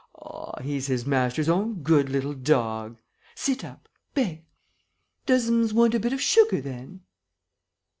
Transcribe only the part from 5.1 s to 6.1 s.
Does'ms want a